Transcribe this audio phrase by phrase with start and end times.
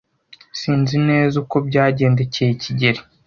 [0.59, 3.01] Sinzi neza uko byagendekeye kigeli.